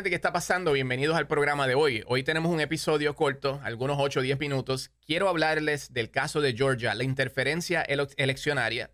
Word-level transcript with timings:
gente, 0.00 0.08
¿qué 0.08 0.16
está 0.16 0.32
pasando? 0.32 0.72
Bienvenidos 0.72 1.14
al 1.14 1.26
programa 1.26 1.66
de 1.66 1.74
hoy. 1.74 2.02
Hoy 2.06 2.22
tenemos 2.22 2.50
un 2.50 2.62
episodio 2.62 3.14
corto, 3.14 3.60
algunos 3.62 3.98
8 4.00 4.20
o 4.20 4.22
10 4.22 4.40
minutos. 4.40 4.90
Quiero 5.04 5.28
hablarles 5.28 5.92
del 5.92 6.10
caso 6.10 6.40
de 6.40 6.54
Georgia, 6.54 6.94
la 6.94 7.04
interferencia 7.04 7.82
eleccionaria, 7.82 8.92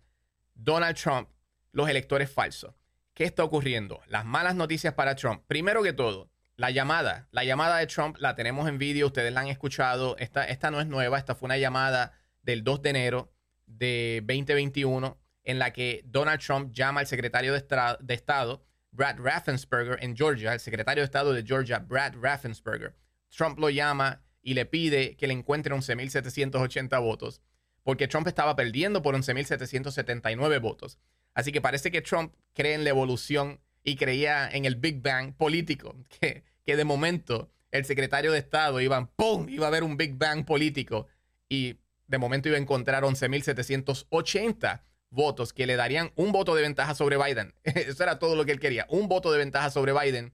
Donald 0.53 0.97
Trump, 0.97 1.29
los 1.71 1.87
electores 1.87 2.29
falsos. 2.29 2.75
¿Qué 3.13 3.23
está 3.23 3.45
ocurriendo? 3.45 4.01
Las 4.07 4.25
malas 4.25 4.55
noticias 4.55 4.95
para 4.95 5.15
Trump. 5.15 5.43
Primero 5.47 5.81
que 5.81 5.93
todo, 5.93 6.29
la 6.57 6.71
llamada. 6.71 7.29
La 7.31 7.45
llamada 7.45 7.77
de 7.77 7.87
Trump 7.87 8.17
la 8.19 8.35
tenemos 8.35 8.67
en 8.67 8.77
vídeo, 8.77 9.07
ustedes 9.07 9.31
la 9.31 9.39
han 9.39 9.47
escuchado. 9.47 10.17
Esta, 10.17 10.43
esta 10.43 10.71
no 10.71 10.81
es 10.81 10.87
nueva, 10.87 11.17
esta 11.17 11.35
fue 11.35 11.47
una 11.47 11.57
llamada 11.57 12.19
del 12.41 12.65
2 12.65 12.81
de 12.81 12.89
enero 12.89 13.31
de 13.65 14.21
2021 14.27 15.17
en 15.45 15.57
la 15.57 15.71
que 15.71 16.01
Donald 16.03 16.41
Trump 16.41 16.73
llama 16.73 16.99
al 16.99 17.07
secretario 17.07 17.53
de 17.53 18.13
Estado 18.13 18.67
Brad 18.97 19.19
Raffensperger 19.19 20.03
en 20.03 20.17
Georgia, 20.17 20.53
el 20.53 20.59
secretario 20.59 21.01
de 21.01 21.05
Estado 21.05 21.31
de 21.31 21.43
Georgia, 21.43 21.77
Brad 21.77 22.15
Raffensperger. 22.19 22.95
Trump 23.29 23.59
lo 23.59 23.69
llama 23.69 24.23
y 24.41 24.55
le 24.55 24.65
pide 24.65 25.15
que 25.15 25.27
le 25.27 25.33
encuentre 25.33 25.73
11.780 25.73 26.99
votos, 26.99 27.41
porque 27.83 28.07
Trump 28.07 28.27
estaba 28.27 28.55
perdiendo 28.55 29.03
por 29.03 29.15
11.779 29.15 30.59
votos. 30.59 30.97
Así 31.35 31.51
que 31.51 31.61
parece 31.61 31.91
que 31.91 32.01
Trump 32.01 32.33
cree 32.53 32.73
en 32.73 32.83
la 32.83 32.89
evolución 32.89 33.61
y 33.83 33.97
creía 33.97 34.49
en 34.49 34.65
el 34.65 34.75
Big 34.75 35.01
Bang 35.01 35.35
político, 35.35 35.95
que, 36.19 36.43
que 36.65 36.75
de 36.75 36.83
momento 36.83 37.51
el 37.69 37.85
secretario 37.85 38.31
de 38.31 38.39
Estado 38.39 38.81
iba, 38.81 39.11
¡pum! 39.15 39.47
iba 39.47 39.65
a 39.65 39.67
haber 39.67 39.83
un 39.83 39.95
Big 39.95 40.15
Bang 40.15 40.43
político 40.43 41.05
y 41.47 41.77
de 42.07 42.17
momento 42.17 42.49
iba 42.49 42.57
a 42.57 42.61
encontrar 42.61 43.03
11.780 43.03 44.81
votos 45.09 45.53
que 45.53 45.65
le 45.65 45.75
darían 45.75 46.11
un 46.15 46.31
voto 46.31 46.55
de 46.55 46.61
ventaja 46.61 46.95
sobre 46.95 47.17
Biden. 47.17 47.53
Eso 47.63 48.03
era 48.03 48.19
todo 48.19 48.35
lo 48.35 48.45
que 48.45 48.51
él 48.51 48.59
quería, 48.59 48.85
un 48.89 49.07
voto 49.07 49.31
de 49.31 49.37
ventaja 49.37 49.71
sobre 49.71 49.93
Biden 49.93 50.33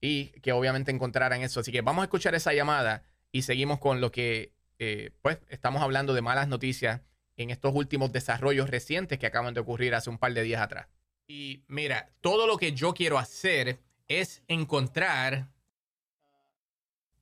y 0.00 0.28
que 0.40 0.52
obviamente 0.52 0.90
encontraran 0.90 1.42
eso. 1.42 1.60
Así 1.60 1.72
que 1.72 1.80
vamos 1.80 2.02
a 2.02 2.04
escuchar 2.04 2.34
esa 2.34 2.52
llamada 2.52 3.04
y 3.32 3.42
seguimos 3.42 3.78
con 3.78 4.00
lo 4.00 4.12
que, 4.12 4.52
eh, 4.78 5.10
pues, 5.22 5.38
estamos 5.48 5.82
hablando 5.82 6.14
de 6.14 6.22
malas 6.22 6.48
noticias 6.48 7.00
en 7.36 7.50
estos 7.50 7.74
últimos 7.74 8.12
desarrollos 8.12 8.70
recientes 8.70 9.18
que 9.18 9.26
acaban 9.26 9.54
de 9.54 9.60
ocurrir 9.60 9.94
hace 9.94 10.10
un 10.10 10.18
par 10.18 10.34
de 10.34 10.42
días 10.42 10.62
atrás. 10.62 10.88
Y 11.26 11.64
mira, 11.66 12.10
todo 12.20 12.46
lo 12.46 12.56
que 12.56 12.72
yo 12.72 12.94
quiero 12.94 13.18
hacer 13.18 13.80
es 14.08 14.42
encontrar 14.46 15.48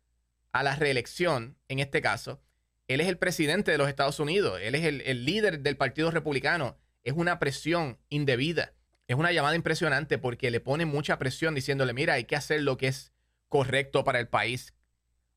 a 0.51 0.61
la 0.61 0.75
reelección, 0.75 1.57
en 1.69 1.79
este 1.79 2.01
caso. 2.01 2.39
Él 2.87 3.01
es 3.01 3.07
el 3.07 3.17
presidente 3.17 3.71
de 3.71 3.79
los 3.79 3.89
Estados 3.89 4.19
Unidos. 4.19 4.59
Él 4.61 4.75
es 4.75 4.85
el, 4.85 5.25
líder 5.25 5.61
del 5.61 5.75
Partido 5.75 6.11
Republicano. 6.11 6.77
Es 7.01 7.13
una 7.13 7.39
presión 7.39 7.97
indebida. 8.09 8.73
Es 9.07 9.15
una 9.15 9.31
llamada 9.31 9.55
impresionante 9.55 10.19
porque 10.19 10.51
le 10.51 10.59
pone 10.59 10.85
mucha 10.85 11.17
presión 11.17 11.55
diciéndole, 11.55 11.93
mira, 11.93 12.13
hay 12.13 12.25
que 12.25 12.35
hacer 12.35 12.61
lo 12.61 12.77
que 12.77 12.89
es 12.89 13.11
correcto 13.49 14.03
para 14.03 14.19
el 14.19 14.27
país. 14.27 14.75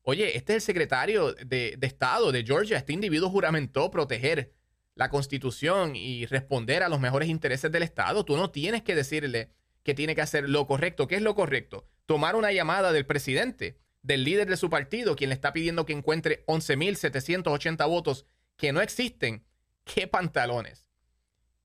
Oye, 0.03 0.37
este 0.37 0.53
es 0.53 0.57
el 0.57 0.61
secretario 0.61 1.33
de, 1.33 1.73
de 1.75 1.87
Estado 1.87 2.31
de 2.31 2.43
Georgia. 2.43 2.77
Este 2.77 2.93
individuo 2.93 3.31
juramentó 3.31 3.89
proteger 3.89 4.53
la 4.99 5.09
constitución 5.09 5.95
y 5.95 6.25
responder 6.25 6.83
a 6.83 6.89
los 6.89 6.99
mejores 6.99 7.29
intereses 7.29 7.71
del 7.71 7.83
Estado. 7.83 8.25
Tú 8.25 8.35
no 8.35 8.51
tienes 8.51 8.83
que 8.83 8.95
decirle 8.95 9.49
que 9.81 9.93
tiene 9.93 10.13
que 10.13 10.21
hacer 10.21 10.49
lo 10.49 10.67
correcto. 10.67 11.07
¿Qué 11.07 11.15
es 11.15 11.21
lo 11.21 11.35
correcto? 11.35 11.87
Tomar 12.05 12.35
una 12.35 12.51
llamada 12.51 12.91
del 12.91 13.05
presidente, 13.05 13.77
del 14.01 14.25
líder 14.25 14.49
de 14.49 14.57
su 14.57 14.69
partido, 14.69 15.15
quien 15.15 15.29
le 15.29 15.35
está 15.35 15.53
pidiendo 15.53 15.85
que 15.85 15.93
encuentre 15.93 16.43
11.780 16.47 17.87
votos 17.87 18.25
que 18.57 18.73
no 18.73 18.81
existen. 18.81 19.45
¿Qué 19.85 20.05
pantalones? 20.05 20.91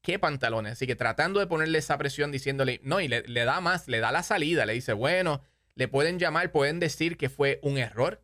¿Qué 0.00 0.20
pantalones? 0.20 0.74
Así 0.74 0.86
que 0.86 0.94
tratando 0.94 1.40
de 1.40 1.48
ponerle 1.48 1.78
esa 1.78 1.98
presión 1.98 2.30
diciéndole, 2.30 2.78
no, 2.84 3.00
y 3.00 3.08
le, 3.08 3.22
le 3.22 3.44
da 3.44 3.60
más, 3.60 3.88
le 3.88 3.98
da 3.98 4.12
la 4.12 4.22
salida, 4.22 4.64
le 4.64 4.74
dice, 4.74 4.92
bueno, 4.92 5.42
le 5.74 5.88
pueden 5.88 6.20
llamar, 6.20 6.52
pueden 6.52 6.78
decir 6.78 7.16
que 7.16 7.28
fue 7.28 7.58
un 7.64 7.78
error. 7.78 8.22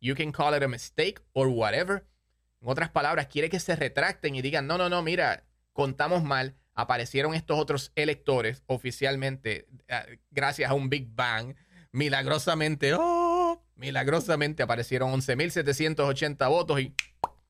You 0.00 0.14
can 0.14 0.32
call 0.32 0.56
it 0.56 0.62
a 0.62 0.68
mistake 0.68 1.20
or 1.34 1.48
whatever 1.48 2.06
en 2.60 2.68
otras 2.68 2.90
palabras, 2.90 3.26
quiere 3.26 3.50
que 3.50 3.60
se 3.60 3.76
retracten 3.76 4.34
y 4.34 4.42
digan, 4.42 4.66
no, 4.66 4.78
no, 4.78 4.88
no, 4.88 5.02
mira, 5.02 5.44
contamos 5.72 6.24
mal, 6.24 6.56
aparecieron 6.74 7.34
estos 7.34 7.58
otros 7.58 7.92
electores 7.94 8.62
oficialmente 8.66 9.66
eh, 9.88 10.18
gracias 10.30 10.70
a 10.70 10.74
un 10.74 10.88
Big 10.88 11.08
Bang. 11.14 11.54
Milagrosamente, 11.92 12.92
oh, 12.94 13.62
milagrosamente 13.74 14.62
aparecieron 14.62 15.12
11.780 15.12 16.48
votos 16.48 16.80
y 16.80 16.94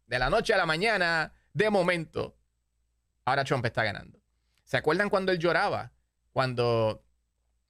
de 0.06 0.19
la 0.19 0.31
noche 0.31 0.55
a 0.55 0.56
la 0.56 0.66
mañana, 0.66 1.33
de 1.53 1.69
momento, 1.69 2.37
ahora 3.25 3.45
Trump 3.45 3.66
está 3.66 3.83
ganando. 3.83 4.21
¿Se 4.65 4.77
acuerdan 4.77 5.11
cuando 5.11 5.33
él 5.33 5.39
lloraba? 5.39 5.93
Cuando 6.31 7.05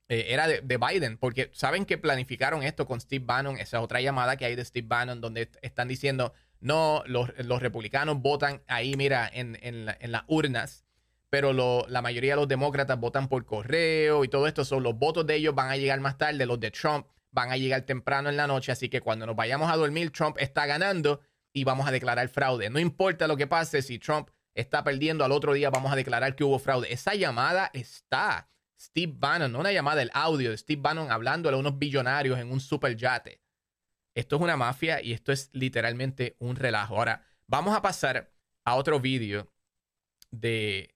eh, 0.09 0.25
era 0.29 0.47
de, 0.47 0.61
de, 0.61 0.77
Biden, 0.77 1.17
porque 1.17 1.49
saben 1.53 1.85
que 1.85 1.97
planificaron 1.97 2.61
esto 2.61 2.85
con 2.85 3.01
Steve 3.01 3.25
Bannon, 3.25 3.57
esa 3.57 3.81
otra 3.81 4.01
llamada 4.01 4.37
que 4.37 4.45
hay 4.45 4.55
de 4.55 4.63
Steve 4.63 4.87
Bannon, 4.87 5.19
donde 5.19 5.49
están 5.61 5.87
diciendo, 5.87 6.33
no, 6.59 7.03
los, 7.05 7.29
republicanos 7.61 8.21
votan 8.21 8.61
ahí, 8.67 8.95
mira, 8.95 9.29
en, 9.31 9.57
en, 9.61 9.85
las 9.85 10.23
urnas, 10.27 10.85
pero 11.29 11.53
la 11.87 12.01
mayoría 12.01 12.33
de 12.33 12.37
los 12.37 12.47
demócratas 12.47 12.99
votan 12.99 13.27
por 13.27 13.45
correo 13.45 14.23
y 14.23 14.27
todo 14.27 14.47
esto. 14.47 14.65
Son 14.65 14.83
los 14.83 14.97
votos 14.97 15.25
de 15.27 15.35
ellos 15.35 15.53
van 15.53 15.69
a 15.69 15.77
llegar 15.77 15.99
más 15.99 16.17
tarde, 16.17 16.45
los 16.45 16.59
de 16.59 16.71
Trump 16.71 17.07
van 17.31 17.51
a 17.51 17.57
llegar 17.57 17.81
temprano 17.81 18.29
en 18.29 18.37
la 18.37 18.47
noche, 18.47 18.71
así 18.71 18.89
que 18.89 19.01
cuando 19.01 19.25
nos 19.25 19.35
vayamos 19.35 19.71
a 19.71 19.75
dormir, 19.75 20.11
Trump 20.11 20.37
está 20.39 20.65
ganando 20.65 21.21
y 21.53 21.63
vamos 21.63 21.87
a 21.87 21.91
declarar 21.91 22.29
fraude. 22.29 22.69
No 22.69 22.79
importa 22.79 23.27
lo 23.27 23.37
que 23.37 23.47
pase, 23.47 23.81
si 23.81 23.99
Trump 23.99 24.29
está 24.53 24.83
perdiendo, 24.83 25.23
al 25.23 25.31
otro 25.31 25.53
día 25.53 25.69
vamos 25.69 25.91
a 25.91 25.95
declarar 25.95 26.35
que 26.35 26.43
hubo 26.43 26.59
fraude. 26.59 26.91
Esa 26.91 27.13
llamada 27.15 27.69
está. 27.73 28.49
Steve 28.79 29.13
Bannon, 29.15 29.51
no 29.51 29.59
una 29.59 29.71
llamada, 29.71 30.01
el 30.01 30.11
audio 30.13 30.51
de 30.51 30.57
Steve 30.57 30.81
Bannon 30.81 31.11
hablándole 31.11 31.57
a 31.57 31.59
unos 31.59 31.79
billonarios 31.79 32.37
en 32.39 32.51
un 32.51 32.59
super 32.59 32.95
yate. 32.95 33.41
Esto 34.17 34.37
es 34.37 34.41
una 34.41 34.57
mafia 34.57 34.99
y 34.99 35.13
esto 35.13 35.31
es 35.31 35.51
literalmente 35.53 36.35
un 36.39 36.55
relajo. 36.55 36.97
Ahora, 36.97 37.23
vamos 37.45 37.77
a 37.77 37.83
pasar 37.83 38.31
a 38.65 38.73
otro 38.73 38.99
vídeo 38.99 39.47
de 40.31 40.95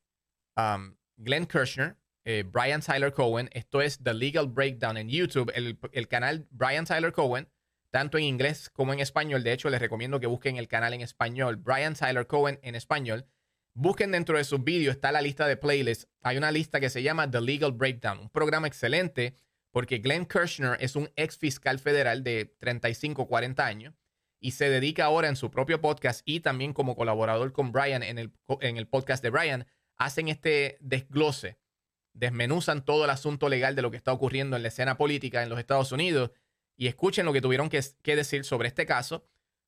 um, 0.58 0.96
Glenn 1.18 1.46
Kirshner, 1.46 1.98
eh, 2.26 2.44
Brian 2.44 2.82
Tyler 2.82 3.14
Cohen. 3.14 3.48
Esto 3.54 3.80
es 3.80 4.02
The 4.02 4.16
Legal 4.16 4.48
Breakdown 4.48 4.98
en 4.98 5.08
YouTube. 5.08 5.52
El, 5.54 5.78
el, 5.92 6.08
canal 6.08 6.48
Brian 6.50 6.86
Tyler 6.86 7.12
Cohen, 7.12 7.48
tanto 7.92 8.18
en 8.18 8.24
inglés 8.24 8.72
como 8.72 8.92
en 8.92 9.00
español. 9.00 9.44
De 9.44 9.54
hecho, 9.54 9.70
les 9.70 9.80
recomiendo 9.80 10.20
que 10.20 10.26
busquen 10.26 10.58
el 10.58 10.68
canal 10.68 10.96
en 10.96 11.02
español, 11.02 11.58
Brian 11.58 11.94
Tyler 11.94 12.26
Cohen 12.26 12.60
en 12.64 12.74
español. 12.74 13.28
Busquen 13.76 14.12
dentro 14.12 14.36
de 14.36 14.46
sus 14.46 14.64
vídeos, 14.64 14.96
está 14.96 15.12
la 15.12 15.22
lista 15.22 15.46
de 15.46 15.58
playlists. 15.58 16.08
Hay 16.24 16.38
una 16.38 16.52
lista 16.52 16.80
que 16.80 16.90
se 16.90 17.04
llama 17.04 17.30
The 17.30 17.42
Legal 17.42 17.72
Breakdown, 17.72 18.18
un 18.18 18.30
programa 18.30 18.66
excelente 18.66 19.38
porque 19.72 20.00
Glenn 20.00 20.26
Kirshner 20.26 20.78
es 20.80 20.96
un 20.96 21.10
ex 21.16 21.38
fiscal 21.38 21.80
federal 21.80 22.24
de 22.24 22.46
35, 22.60 23.28
40 23.28 23.66
años 23.66 23.94
y 24.40 24.52
se 24.52 24.70
dedica 24.70 25.06
ahora 25.06 25.30
en 25.30 25.36
su 25.36 25.50
propio 25.52 25.82
podcast 25.82 26.22
y 26.26 26.42
también 26.42 26.74
como 26.74 26.96
colaborador 26.96 27.54
con 27.54 27.72
Brian 27.72 28.04
en 28.04 28.18
el, 28.18 28.34
en 28.60 28.78
el 28.78 28.88
podcast 28.88 29.24
de 29.24 29.30
Brian, 29.30 29.68
hacen 29.98 30.28
este 30.28 30.78
desglose, 30.82 31.58
desmenuzan 32.14 32.84
todo 32.84 33.06
el 33.06 33.12
asunto 33.12 33.50
legal 33.50 33.76
de 33.76 33.82
lo 33.82 33.92
que 33.92 33.98
está 33.98 34.12
ocurriendo 34.12 34.56
en 34.56 34.64
la 34.64 34.68
escena 34.68 34.98
política 34.98 35.44
en 35.44 35.50
los 35.50 35.60
Estados 35.60 35.92
Unidos 35.92 36.32
y 36.76 36.88
escuchen 36.88 37.26
lo 37.26 37.34
que 37.34 37.42
tuvieron 37.42 37.70
que, 37.70 37.82
que 38.02 38.16
decir 38.16 38.44
sobre 38.44 38.68
este 38.68 38.86
caso, 38.86 39.24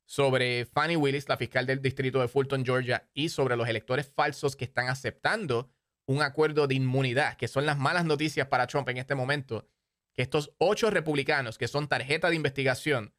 sobre 0.06 0.66
Fannie 0.66 0.96
Willis, 0.96 1.28
la 1.28 1.36
fiscal 1.36 1.64
del 1.64 1.80
distrito 1.80 2.20
de 2.20 2.28
Fulton, 2.28 2.64
Georgia, 2.64 3.08
y 3.14 3.30
sobre 3.30 3.56
los 3.56 3.68
electores 3.68 4.12
falsos 4.14 4.56
que 4.56 4.64
están 4.64 4.88
aceptando 4.88 5.70
un 6.06 6.20
acuerdo 6.20 6.66
de 6.66 6.74
inmunidad, 6.74 7.36
que 7.36 7.48
son 7.48 7.64
las 7.64 7.78
malas 7.78 8.04
noticias 8.04 8.48
para 8.48 8.66
Trump 8.66 8.88
en 8.90 8.98
este 8.98 9.14
momento 9.14 9.66
que 10.14 10.22
estos 10.22 10.52
ocho 10.58 10.90
republicanos 10.90 11.58
que 11.58 11.68
son 11.68 11.88
tarjeta 11.88 12.30
de 12.30 12.36
investigación 12.36 13.14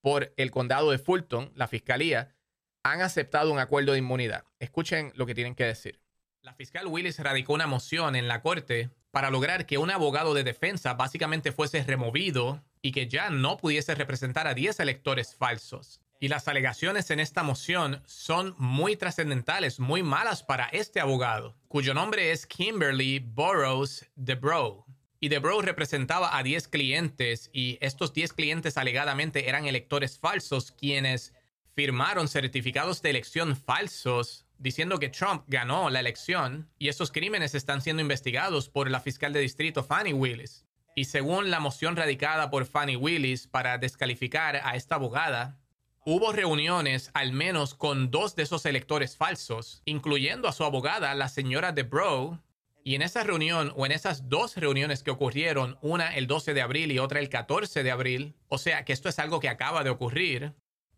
por 0.00 0.34
el 0.36 0.50
condado 0.50 0.90
de 0.90 0.98
Fulton, 0.98 1.52
la 1.54 1.68
fiscalía, 1.68 2.34
han 2.82 3.00
aceptado 3.00 3.52
un 3.52 3.60
acuerdo 3.60 3.92
de 3.92 3.98
inmunidad. 3.98 4.44
Escuchen 4.58 5.12
lo 5.14 5.26
que 5.26 5.34
tienen 5.34 5.54
que 5.54 5.64
decir. 5.64 6.00
La 6.42 6.54
fiscal 6.54 6.88
Willis 6.88 7.20
radicó 7.20 7.54
una 7.54 7.68
moción 7.68 8.16
en 8.16 8.26
la 8.26 8.42
corte 8.42 8.90
para 9.12 9.30
lograr 9.30 9.66
que 9.66 9.78
un 9.78 9.90
abogado 9.90 10.34
de 10.34 10.42
defensa 10.42 10.94
básicamente 10.94 11.52
fuese 11.52 11.84
removido 11.84 12.64
y 12.80 12.90
que 12.90 13.06
ya 13.06 13.30
no 13.30 13.58
pudiese 13.58 13.94
representar 13.94 14.48
a 14.48 14.54
10 14.54 14.80
electores 14.80 15.36
falsos. 15.36 16.00
Y 16.18 16.28
las 16.28 16.48
alegaciones 16.48 17.10
en 17.10 17.20
esta 17.20 17.42
moción 17.42 18.02
son 18.06 18.54
muy 18.58 18.96
trascendentales, 18.96 19.78
muy 19.78 20.02
malas 20.02 20.42
para 20.42 20.66
este 20.66 21.00
abogado, 21.00 21.56
cuyo 21.68 21.94
nombre 21.94 22.32
es 22.32 22.46
Kimberly 22.46 23.20
Burroughs 23.20 24.08
DeBrow. 24.16 24.84
Y 25.22 25.28
DeBrow 25.28 25.62
representaba 25.62 26.36
a 26.36 26.42
10 26.42 26.66
clientes 26.66 27.48
y 27.52 27.78
estos 27.80 28.12
10 28.12 28.32
clientes 28.32 28.76
alegadamente 28.76 29.48
eran 29.48 29.66
electores 29.66 30.18
falsos 30.18 30.72
quienes 30.72 31.32
firmaron 31.76 32.26
certificados 32.26 33.02
de 33.02 33.10
elección 33.10 33.56
falsos 33.56 34.46
diciendo 34.58 34.98
que 34.98 35.10
Trump 35.10 35.44
ganó 35.46 35.90
la 35.90 36.00
elección 36.00 36.68
y 36.76 36.88
esos 36.88 37.12
crímenes 37.12 37.54
están 37.54 37.82
siendo 37.82 38.02
investigados 38.02 38.68
por 38.68 38.90
la 38.90 38.98
fiscal 38.98 39.32
de 39.32 39.38
distrito 39.38 39.84
Fannie 39.84 40.12
Willis. 40.12 40.66
Y 40.96 41.04
según 41.04 41.52
la 41.52 41.60
moción 41.60 41.94
radicada 41.94 42.50
por 42.50 42.66
Fannie 42.66 42.96
Willis 42.96 43.46
para 43.46 43.78
descalificar 43.78 44.56
a 44.64 44.74
esta 44.74 44.96
abogada, 44.96 45.56
Hubo 46.04 46.32
reuniones 46.32 47.12
al 47.14 47.32
menos 47.32 47.76
con 47.76 48.10
dos 48.10 48.34
de 48.34 48.42
esos 48.42 48.66
electores 48.66 49.16
falsos, 49.16 49.82
incluyendo 49.84 50.48
a 50.48 50.52
su 50.52 50.64
abogada, 50.64 51.14
la 51.14 51.28
señora 51.28 51.70
DeBrow, 51.70 52.40
y 52.84 52.94
en 52.94 53.02
esa 53.02 53.22
reunión 53.22 53.72
o 53.76 53.86
en 53.86 53.92
esas 53.92 54.28
dos 54.28 54.56
reuniones 54.56 55.02
que 55.02 55.10
ocurrieron, 55.10 55.78
una 55.82 56.14
el 56.14 56.26
12 56.26 56.54
de 56.54 56.62
abril 56.62 56.92
y 56.92 56.98
otra 56.98 57.20
el 57.20 57.28
14 57.28 57.82
de 57.82 57.90
abril, 57.90 58.34
o 58.48 58.58
sea 58.58 58.84
que 58.84 58.92
esto 58.92 59.08
es 59.08 59.18
algo 59.18 59.40
que 59.40 59.48
acaba 59.48 59.84
de 59.84 59.90
ocurrir, 59.90 60.54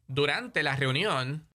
durante 0.07 0.63
la 0.63 0.77
reunión, 0.77 1.49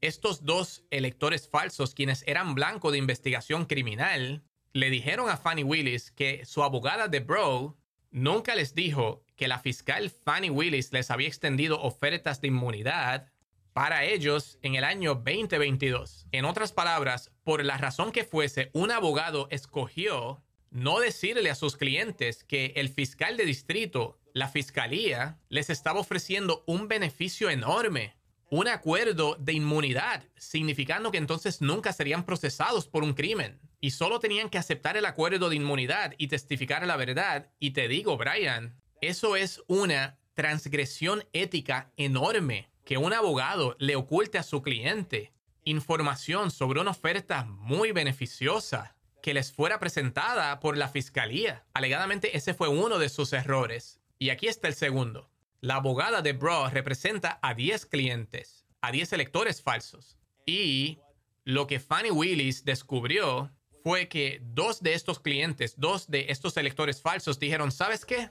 estos 0.00 0.44
dos 0.44 0.84
electores 0.90 1.48
falsos, 1.48 1.94
quienes 1.94 2.22
eran 2.26 2.54
blanco 2.54 2.90
de 2.90 2.98
investigación 2.98 3.64
criminal, 3.64 4.44
le 4.72 4.90
dijeron 4.90 5.30
a 5.30 5.36
Fannie 5.36 5.64
Willis 5.64 6.10
que 6.10 6.44
su 6.44 6.62
abogada 6.62 7.08
DeBrow 7.08 7.76
nunca 8.10 8.54
les 8.54 8.74
dijo 8.74 9.24
que 9.36 9.48
la 9.48 9.58
fiscal 9.58 10.10
Fannie 10.10 10.50
Willis 10.50 10.92
les 10.92 11.10
había 11.10 11.28
extendido 11.28 11.80
ofertas 11.80 12.40
de 12.40 12.48
inmunidad 12.48 13.32
para 13.76 14.04
ellos 14.04 14.58
en 14.62 14.74
el 14.74 14.84
año 14.84 15.16
2022. 15.16 16.28
En 16.32 16.46
otras 16.46 16.72
palabras, 16.72 17.30
por 17.44 17.62
la 17.62 17.76
razón 17.76 18.10
que 18.10 18.24
fuese, 18.24 18.70
un 18.72 18.90
abogado 18.90 19.48
escogió 19.50 20.42
no 20.70 20.98
decirle 20.98 21.50
a 21.50 21.54
sus 21.54 21.76
clientes 21.76 22.42
que 22.42 22.72
el 22.76 22.88
fiscal 22.88 23.36
de 23.36 23.44
distrito, 23.44 24.18
la 24.32 24.48
fiscalía, 24.48 25.38
les 25.50 25.68
estaba 25.68 26.00
ofreciendo 26.00 26.64
un 26.66 26.88
beneficio 26.88 27.50
enorme, 27.50 28.16
un 28.48 28.66
acuerdo 28.66 29.36
de 29.38 29.52
inmunidad, 29.52 30.24
significando 30.38 31.10
que 31.10 31.18
entonces 31.18 31.60
nunca 31.60 31.92
serían 31.92 32.24
procesados 32.24 32.88
por 32.88 33.02
un 33.02 33.12
crimen 33.12 33.60
y 33.78 33.90
solo 33.90 34.20
tenían 34.20 34.48
que 34.48 34.56
aceptar 34.56 34.96
el 34.96 35.04
acuerdo 35.04 35.50
de 35.50 35.56
inmunidad 35.56 36.14
y 36.16 36.28
testificar 36.28 36.86
la 36.86 36.96
verdad. 36.96 37.52
Y 37.58 37.72
te 37.72 37.88
digo, 37.88 38.16
Brian, 38.16 38.80
eso 39.02 39.36
es 39.36 39.62
una 39.66 40.18
transgresión 40.32 41.24
ética 41.34 41.92
enorme 41.98 42.70
que 42.86 42.96
un 42.96 43.12
abogado 43.12 43.74
le 43.80 43.96
oculte 43.96 44.38
a 44.38 44.44
su 44.44 44.62
cliente 44.62 45.32
información 45.64 46.52
sobre 46.52 46.80
una 46.80 46.92
oferta 46.92 47.44
muy 47.44 47.90
beneficiosa 47.90 48.94
que 49.20 49.34
les 49.34 49.52
fuera 49.52 49.80
presentada 49.80 50.60
por 50.60 50.76
la 50.76 50.88
fiscalía. 50.88 51.66
Alegadamente 51.74 52.36
ese 52.36 52.54
fue 52.54 52.68
uno 52.68 53.00
de 53.00 53.08
sus 53.08 53.32
errores. 53.32 54.00
Y 54.20 54.30
aquí 54.30 54.46
está 54.46 54.68
el 54.68 54.74
segundo. 54.74 55.28
La 55.60 55.74
abogada 55.74 56.22
de 56.22 56.32
Bro 56.32 56.70
representa 56.70 57.40
a 57.42 57.54
10 57.54 57.86
clientes, 57.86 58.64
a 58.80 58.92
10 58.92 59.14
electores 59.14 59.60
falsos. 59.60 60.16
Y 60.46 61.00
lo 61.42 61.66
que 61.66 61.80
Fannie 61.80 62.12
Willis 62.12 62.64
descubrió 62.64 63.50
fue 63.82 64.06
que 64.06 64.40
dos 64.44 64.80
de 64.80 64.94
estos 64.94 65.18
clientes, 65.18 65.74
dos 65.76 66.08
de 66.08 66.26
estos 66.28 66.56
electores 66.56 67.02
falsos 67.02 67.40
dijeron, 67.40 67.72
¿sabes 67.72 68.04
qué? 68.04 68.30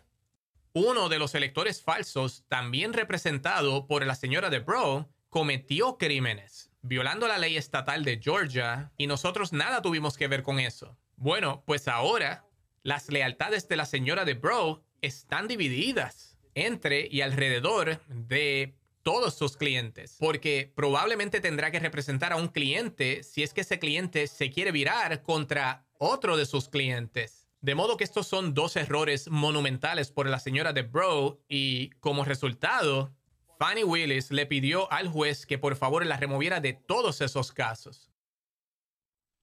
Uno 0.78 1.08
de 1.08 1.20
los 1.20 1.34
electores 1.36 1.82
falsos, 1.82 2.44
también 2.50 2.92
representado 2.92 3.88
por 3.88 4.06
la 4.06 4.14
señora 4.14 4.50
de 4.50 4.60
Bro, 4.60 5.10
cometió 5.30 5.98
crímenes, 5.98 6.70
violando 6.82 7.30
la 7.30 7.38
ley 7.38 7.56
estatal 7.56 8.04
de 8.04 8.20
Georgia, 8.22 8.92
y 8.98 9.08
nosotros 9.08 9.54
nada 9.54 9.82
tuvimos 9.82 10.18
que 10.18 10.28
ver 10.28 10.44
con 10.44 10.60
eso. 10.60 10.98
Bueno, 11.16 11.64
pues 11.66 11.88
ahora 11.88 12.44
las 12.84 13.08
lealtades 13.10 13.70
de 13.70 13.78
la 13.78 13.86
señora 13.86 14.26
de 14.26 14.34
Bro 14.34 14.84
están 15.00 15.48
divididas 15.48 16.38
entre 16.56 17.08
y 17.10 17.22
alrededor 17.22 18.02
de 18.10 18.76
todos 19.02 19.34
sus 19.34 19.56
clientes, 19.56 20.18
porque 20.20 20.74
probablemente 20.76 21.40
tendrá 21.40 21.72
que 21.72 21.80
representar 21.80 22.34
a 22.34 22.36
un 22.36 22.50
cliente 22.50 23.24
si 23.24 23.44
es 23.44 23.54
que 23.54 23.62
ese 23.62 23.80
cliente 23.80 24.28
se 24.28 24.50
quiere 24.50 24.74
virar 24.74 25.24
contra 25.24 25.86
otro 26.00 26.36
de 26.36 26.46
sus 26.46 26.68
clientes. 26.68 27.45
De 27.66 27.74
modo 27.74 27.98
que 27.98 28.04
estos 28.04 28.28
son 28.28 28.54
dos 28.54 28.76
errores 28.76 29.28
monumentales 29.28 30.12
por 30.12 30.30
la 30.30 30.38
señora 30.38 30.72
de 30.72 30.84
Bro 30.84 31.44
y 31.50 31.90
como 32.00 32.24
resultado, 32.24 33.18
Fannie 33.58 33.84
Willis 33.84 34.30
le 34.30 34.46
pidió 34.46 34.92
al 34.92 35.08
juez 35.08 35.48
que 35.48 35.58
por 35.58 35.76
favor 35.76 36.06
la 36.06 36.18
removiera 36.18 36.60
de 36.60 36.74
todos 36.74 37.22
esos 37.22 37.52
casos. 37.52 38.12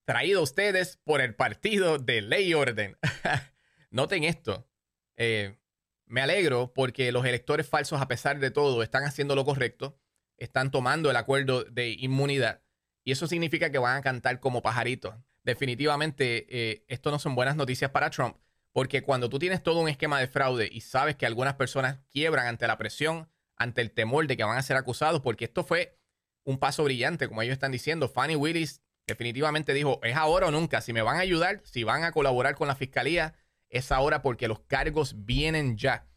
Traído 0.05 0.39
a 0.39 0.43
ustedes 0.43 1.01
por 1.03 1.19
el 1.19 1.35
partido 1.35 1.97
de 1.97 2.21
Ley 2.21 2.51
y 2.51 2.53
Orden. 2.53 2.97
Noten 3.91 4.23
esto. 4.23 4.69
Eh, 5.17 5.57
me 6.05 6.21
alegro 6.21 6.71
porque 6.73 7.11
los 7.11 7.25
electores 7.25 7.67
falsos, 7.67 8.01
a 8.01 8.07
pesar 8.07 8.39
de 8.39 8.51
todo, 8.51 8.83
están 8.83 9.03
haciendo 9.03 9.35
lo 9.35 9.43
correcto, 9.43 9.99
están 10.37 10.71
tomando 10.71 11.09
el 11.09 11.17
acuerdo 11.17 11.65
de 11.65 11.89
inmunidad 11.89 12.63
y 13.03 13.11
eso 13.11 13.27
significa 13.27 13.69
que 13.69 13.79
van 13.79 13.97
a 13.97 14.01
cantar 14.01 14.39
como 14.39 14.61
pajaritos 14.61 15.13
definitivamente 15.43 16.45
eh, 16.49 16.85
esto 16.87 17.11
no 17.11 17.19
son 17.19 17.35
buenas 17.35 17.55
noticias 17.55 17.91
para 17.91 18.09
Trump, 18.09 18.37
porque 18.71 19.03
cuando 19.03 19.29
tú 19.29 19.39
tienes 19.39 19.61
todo 19.61 19.79
un 19.79 19.89
esquema 19.89 20.19
de 20.19 20.27
fraude 20.27 20.69
y 20.71 20.81
sabes 20.81 21.15
que 21.15 21.25
algunas 21.25 21.55
personas 21.55 21.99
quiebran 22.11 22.47
ante 22.47 22.67
la 22.67 22.77
presión, 22.77 23.29
ante 23.55 23.81
el 23.81 23.91
temor 23.91 24.27
de 24.27 24.37
que 24.37 24.43
van 24.43 24.57
a 24.57 24.63
ser 24.63 24.77
acusados, 24.77 25.21
porque 25.21 25.45
esto 25.45 25.63
fue 25.63 25.97
un 26.43 26.57
paso 26.57 26.83
brillante, 26.83 27.27
como 27.27 27.41
ellos 27.41 27.53
están 27.53 27.71
diciendo, 27.71 28.09
Fannie 28.09 28.35
Willis 28.35 28.81
definitivamente 29.07 29.73
dijo, 29.73 29.99
es 30.03 30.15
ahora 30.15 30.47
o 30.47 30.51
nunca, 30.51 30.81
si 30.81 30.93
me 30.93 31.01
van 31.01 31.17
a 31.17 31.21
ayudar, 31.21 31.61
si 31.63 31.83
van 31.83 32.03
a 32.03 32.11
colaborar 32.11 32.55
con 32.55 32.67
la 32.67 32.75
fiscalía, 32.75 33.35
es 33.69 33.91
ahora 33.91 34.21
porque 34.21 34.47
los 34.47 34.59
cargos 34.61 35.25
vienen 35.25 35.77
ya. 35.77 36.07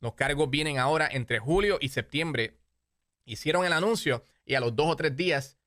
Los 0.00 0.14
cargos 0.14 0.50
vienen 0.50 0.78
ahora 0.78 1.08
entre 1.10 1.38
julio 1.38 1.78
y 1.80 1.88
septiembre. 1.88 2.58
Hicieron 3.24 3.64
el 3.64 3.72
anuncio 3.72 4.24
y 4.44 4.54
a 4.54 4.60
los 4.60 4.74
dos 4.76 4.88
o 4.88 4.96
tres 4.96 5.16
días 5.16 5.58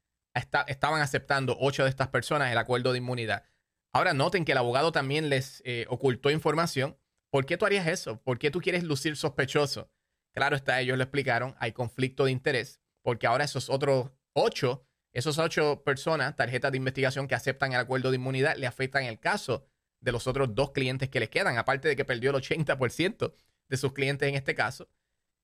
estaban 0.67 1.01
aceptando 1.01 1.57
ocho 1.59 1.83
de 1.83 1.89
estas 1.89 2.07
personas 2.07 2.51
el 2.51 2.57
acuerdo 2.57 2.91
de 2.91 2.97
inmunidad. 2.97 3.43
Ahora 3.91 4.13
noten 4.13 4.45
que 4.45 4.51
el 4.51 4.57
abogado 4.57 4.91
también 4.91 5.29
les 5.29 5.61
eh, 5.65 5.85
ocultó 5.89 6.29
información. 6.29 6.97
¿Por 7.31 7.45
qué 7.45 7.57
tú 7.57 7.65
harías 7.65 7.87
eso? 7.87 8.21
¿Por 8.21 8.39
qué 8.39 8.51
tú 8.51 8.61
quieres 8.61 8.83
lucir 8.83 9.15
sospechoso? 9.15 9.91
Claro 10.33 10.55
está, 10.55 10.79
ellos 10.79 10.97
lo 10.97 11.03
explicaron, 11.03 11.55
hay 11.59 11.71
conflicto 11.71 12.25
de 12.25 12.31
interés, 12.31 12.79
porque 13.01 13.27
ahora 13.27 13.45
esos 13.45 13.69
otros 13.69 14.11
ocho, 14.33 14.85
esos 15.11 15.37
ocho 15.39 15.83
personas, 15.83 16.35
tarjetas 16.35 16.71
de 16.71 16.77
investigación 16.77 17.27
que 17.27 17.35
aceptan 17.35 17.73
el 17.73 17.79
acuerdo 17.79 18.11
de 18.11 18.17
inmunidad, 18.17 18.55
le 18.57 18.67
afectan 18.67 19.05
el 19.05 19.19
caso 19.19 19.65
de 20.01 20.11
los 20.11 20.27
otros 20.27 20.53
dos 20.55 20.71
clientes 20.71 21.09
que 21.09 21.19
les 21.19 21.29
quedan, 21.29 21.57
aparte 21.57 21.87
de 21.87 21.95
que 21.95 22.05
perdió 22.05 22.29
el 22.29 22.37
80% 22.37 23.33
de 23.67 23.77
sus 23.77 23.93
clientes 23.93 24.29
en 24.29 24.35
este 24.35 24.55
caso. 24.55 24.87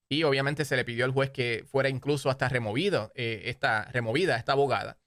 Y 0.09 0.23
obviamente 0.23 0.65
se 0.65 0.75
le 0.75 0.85
pidió 0.85 1.05
al 1.05 1.11
juez 1.11 1.31
que 1.31 1.65
fuera 1.67 1.89
incluso 1.89 2.29
hasta 2.29 2.47
removido, 2.47 3.11
eh, 3.15 3.43
esta, 3.45 3.85
removida 3.85 4.37
esta 4.37 4.51
abogada. 4.51 4.99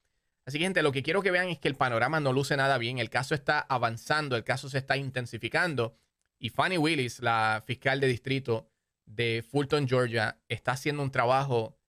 Así 0.44 0.58
que, 0.58 0.64
gente, 0.64 0.82
lo 0.82 0.92
que 0.92 1.02
quiero 1.02 1.22
que 1.22 1.30
vean 1.30 1.48
es 1.48 1.58
que 1.58 1.68
el 1.68 1.76
panorama 1.76 2.20
no 2.20 2.32
luce 2.32 2.56
nada 2.56 2.78
bien. 2.78 2.98
El 2.98 3.10
caso 3.10 3.34
está 3.34 3.60
avanzando, 3.60 4.34
el 4.34 4.44
caso 4.44 4.68
se 4.68 4.78
está 4.78 4.96
intensificando. 4.96 5.96
Y 6.38 6.48
Fannie 6.48 6.78
Willis, 6.78 7.20
la 7.20 7.62
fiscal 7.66 8.00
de 8.00 8.06
distrito 8.06 8.70
de 9.04 9.44
Fulton, 9.48 9.86
Georgia, 9.86 10.38
está 10.48 10.72
haciendo 10.72 11.02
un 11.02 11.10
trabajo 11.10 11.78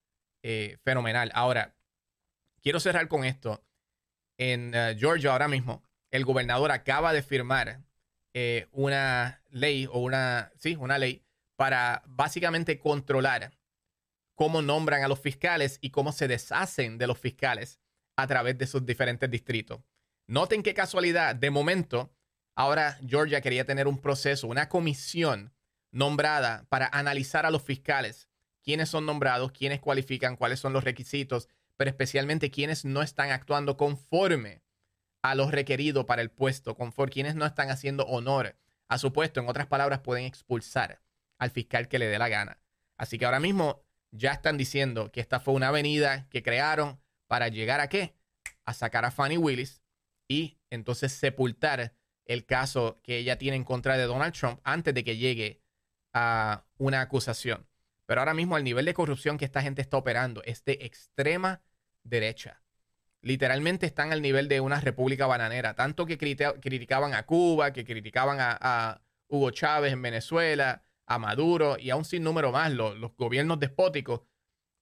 eh, 0.43 0.77
fenomenal. 0.83 1.31
Ahora, 1.35 1.75
quiero 2.63 2.81
cerrar 2.81 3.09
con 3.09 3.25
esto. 3.25 3.65
En 4.39 4.73
eh, 4.75 4.97
Georgia 4.99 5.33
ahora 5.33 5.49
mismo, 5.49 5.83
el 6.11 6.25
gobernador 6.25 6.71
acaba 6.71 7.13
de 7.13 7.23
firmar 7.23 7.81
una 8.71 9.43
ley 9.51 9.89
o 9.91 9.99
una, 9.99 10.53
sí, 10.57 10.77
una 10.77 10.99
ley 10.99 11.25
para 11.61 12.03
básicamente 12.07 12.79
controlar 12.79 13.53
cómo 14.35 14.63
nombran 14.63 15.05
a 15.05 15.09
los 15.09 15.21
fiscales 15.21 15.77
y 15.83 15.91
cómo 15.91 16.11
se 16.11 16.27
deshacen 16.27 16.97
de 16.97 17.07
los 17.07 17.19
fiscales 17.19 17.81
a 18.17 18.27
través 18.27 18.57
de 18.57 18.67
sus 18.67 18.87
diferentes 18.87 19.31
distritos. 19.31 19.83
Noten 20.27 20.63
qué 20.63 20.73
casualidad, 20.73 21.37
de 21.37 21.51
momento, 21.51 22.15
ahora 22.55 22.99
Georgia 23.07 23.43
quería 23.43 23.67
tener 23.67 23.89
un 23.89 23.99
proceso, 23.99 24.47
una 24.47 24.71
comisión 24.71 25.53
nombrada 25.91 26.65
para 26.71 26.89
analizar 26.95 27.45
a 27.45 27.51
los 27.51 27.61
fiscales, 27.61 28.31
quiénes 28.65 28.89
son 28.89 29.05
nombrados, 29.05 29.53
quiénes 29.53 29.81
cualifican, 29.81 30.37
cuáles 30.37 30.61
son 30.61 30.73
los 30.73 30.85
requisitos, 30.85 31.47
pero 31.77 31.91
especialmente 31.91 32.51
quiénes 32.51 32.87
no 32.87 33.03
están 33.03 33.33
actuando 33.33 33.77
conforme 33.77 34.63
a 35.21 35.35
los 35.35 35.51
requeridos 35.51 36.07
para 36.07 36.23
el 36.23 36.31
puesto, 36.31 36.75
conforme 36.75 37.13
quienes 37.13 37.35
no 37.35 37.45
están 37.45 37.71
haciendo 37.71 38.07
honor 38.07 38.57
a 38.89 38.97
su 38.97 39.13
puesto. 39.13 39.41
En 39.41 39.49
otras 39.51 39.67
palabras, 39.67 40.01
pueden 40.01 40.25
expulsar 40.25 41.03
al 41.41 41.51
fiscal 41.51 41.89
que 41.89 41.99
le 41.99 42.07
dé 42.07 42.19
la 42.19 42.29
gana. 42.29 42.61
Así 42.97 43.19
que 43.19 43.25
ahora 43.25 43.41
mismo 43.41 43.83
ya 44.13 44.33
están 44.33 44.57
diciendo 44.57 45.11
que 45.11 45.21
esta 45.21 45.41
fue 45.41 45.55
una 45.55 45.69
avenida 45.69 46.29
que 46.31 46.43
crearon 46.43 47.01
para 47.27 47.49
llegar 47.49 47.81
a 47.81 47.89
qué? 47.89 48.15
A 48.65 48.75
sacar 48.75 49.05
a 49.05 49.11
Fannie 49.11 49.39
Willis 49.39 49.83
y 50.29 50.59
entonces 50.71 51.13
sepultar 51.13 51.95
el 52.27 52.47
caso 52.47 53.01
que 53.03 53.17
ella 53.17 53.39
tiene 53.39 53.57
en 53.57 53.65
contra 53.65 53.97
de 53.97 54.05
Donald 54.05 54.35
Trump 54.35 54.61
antes 54.63 54.95
de 54.95 55.03
que 55.03 55.17
llegue 55.17 55.63
a 56.13 56.65
una 56.79 57.01
acusación. 57.01 57.67
Pero 58.07 58.21
ahora 58.21 58.35
mismo 58.35 58.57
el 58.57 58.65
nivel 58.65 58.85
de 58.85 58.95
corrupción 58.95 59.39
que 59.39 59.45
esta 59.45 59.63
gente 59.63 59.83
está 59.83 59.97
operando 59.97 60.43
es 60.45 60.65
de 60.65 60.79
extrema 60.83 61.63
derecha. 62.03 62.63
Literalmente 63.23 63.87
están 63.87 64.13
al 64.13 64.23
nivel 64.23 64.49
de 64.49 64.61
una 64.61 64.81
república 64.81 65.27
bananera. 65.27 65.75
Tanto 65.75 66.07
que 66.07 66.19
criticaban 66.19 67.15
a 67.15 67.25
Cuba, 67.27 67.73
que 67.73 67.85
criticaban 67.85 68.39
a, 68.41 69.03
Hugo 69.29 69.53
Chávez 69.53 69.93
en 69.93 70.03
Venezuela, 70.03 70.83
a 71.11 71.19
Maduro 71.19 71.77
y 71.77 71.91
a 71.91 71.97
un 71.97 72.05
sinnúmero 72.05 72.53
más, 72.53 72.73
los, 72.73 72.97
los 72.97 73.17
gobiernos 73.17 73.59
despóticos. 73.59 74.21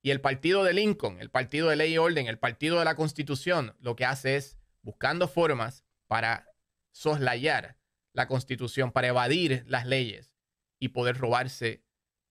Y 0.02 0.10
el 0.10 0.20
partido 0.20 0.62
de 0.62 0.74
Lincoln, 0.74 1.18
el 1.20 1.30
partido 1.30 1.70
de 1.70 1.76
ley 1.76 1.94
y 1.94 1.98
orden, 1.98 2.26
el 2.26 2.38
partido 2.38 2.78
de 2.78 2.84
la 2.84 2.96
constitución, 2.96 3.74
lo 3.80 3.96
que 3.96 4.04
hace 4.04 4.36
es 4.36 4.58
buscando 4.82 5.26
formas 5.26 5.86
para 6.06 6.46
soslayar 6.92 7.78
la 8.12 8.28
constitución, 8.28 8.92
para 8.92 9.08
evadir 9.08 9.64
las 9.68 9.86
leyes 9.86 10.34
y 10.78 10.88
poder 10.88 11.16
robarse 11.16 11.82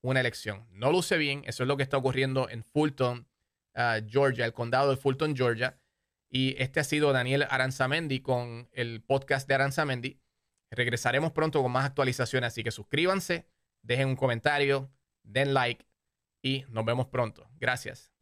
una 0.02 0.20
elección. 0.20 0.68
No 0.70 0.92
luce 0.92 1.18
bien, 1.18 1.42
eso 1.48 1.64
es 1.64 1.68
lo 1.68 1.76
que 1.76 1.84
está 1.84 1.98
ocurriendo 1.98 2.50
en 2.50 2.64
Fulton, 2.64 3.28
uh, 3.76 4.08
Georgia, 4.08 4.46
el 4.46 4.54
condado 4.54 4.92
de 4.92 4.98
Fulton, 4.98 5.36
Georgia. 5.36 5.80
Y 6.30 6.56
este 6.62 6.80
ha 6.80 6.84
sido 6.84 7.14
Daniel 7.14 7.48
Aranzamendi 7.50 8.20
con 8.20 8.70
el 8.74 9.02
podcast 9.02 9.48
de 9.48 9.56
Aranzamendi. 9.56 10.22
Regresaremos 10.70 11.32
pronto 11.32 11.64
con 11.64 11.72
más 11.72 11.86
actualizaciones, 11.86 12.50
así 12.50 12.64
que 12.64 12.72
suscríbanse, 12.72 13.48
dejen 13.88 14.10
un 14.10 14.16
comentario, 14.16 14.92
den 15.24 15.54
like 15.54 15.88
y 16.42 16.66
nos 16.70 16.86
vemos 16.86 17.08
pronto. 17.08 17.50
Gracias. 17.56 18.17